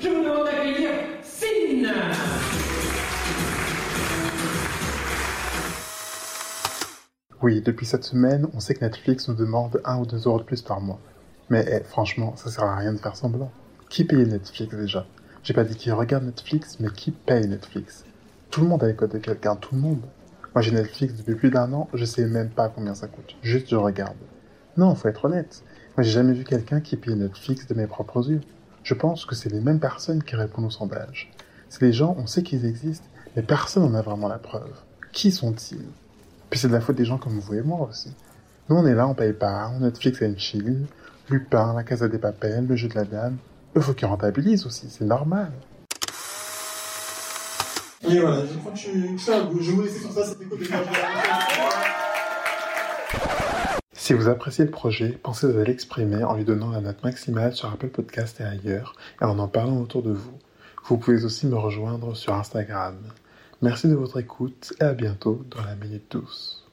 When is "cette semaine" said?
7.86-8.46